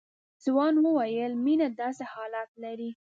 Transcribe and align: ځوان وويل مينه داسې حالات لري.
ځوان 0.43 0.73
وويل 0.85 1.33
مينه 1.45 1.67
داسې 1.81 2.03
حالات 2.13 2.49
لري. 2.63 2.89